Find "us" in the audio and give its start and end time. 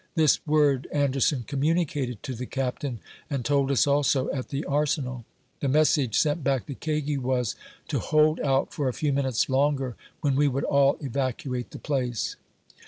3.69-3.85